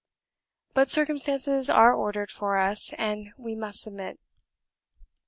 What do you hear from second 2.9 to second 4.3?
and we must submit."